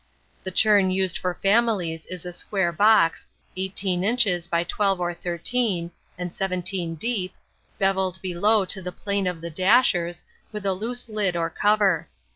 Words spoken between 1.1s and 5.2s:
for families is a square box, 18 inches by 12 or